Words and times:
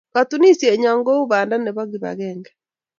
Katunisienyo 0.13 0.91
ko 1.07 1.13
u 1.23 1.27
panda 1.31 1.55
nebo 1.59 1.81
kipakenge 1.89 2.51